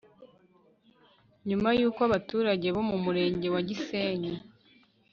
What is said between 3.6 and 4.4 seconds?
gisenyi